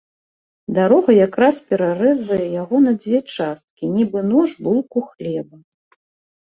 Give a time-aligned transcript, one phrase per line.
[0.77, 5.55] Дарога якраз перарэзвае яго на дзве часткі, нібы нож булку хлеба.